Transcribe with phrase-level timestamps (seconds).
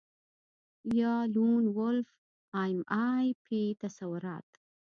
[0.99, 2.07] یا لون وولف
[2.61, 2.79] ایم
[3.13, 4.47] آی پي تصورات